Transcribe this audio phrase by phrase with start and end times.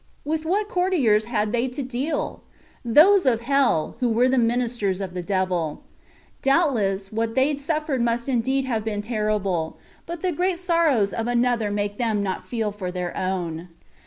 [0.25, 2.41] With what courtiers had they to deal?
[2.83, 5.83] Those of hell, who were the ministers of the devil.
[6.41, 9.77] Doubt less, what they suffered must indeed have been terrible;
[10.07, 12.23] but the great sorrows of another make 128 THE WAY OF PERFECTION.
[12.23, 13.67] them uot feel for their own.